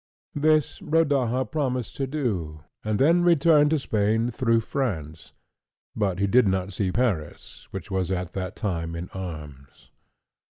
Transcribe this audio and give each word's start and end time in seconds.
This 0.33 0.81
Rodaja 0.81 1.45
promised 1.51 1.95
to 1.97 2.07
do, 2.07 2.63
and 2.83 2.97
then 2.97 3.21
returned 3.21 3.69
to 3.69 3.77
Spain 3.77 4.31
through 4.31 4.61
France, 4.61 5.31
but 5.95 6.17
he 6.17 6.25
did 6.25 6.47
not 6.47 6.73
see 6.73 6.91
Paris, 6.91 7.67
which 7.69 7.91
was 7.91 8.09
at 8.11 8.33
that 8.33 8.55
time 8.55 8.95
in 8.95 9.09
arms. 9.13 9.91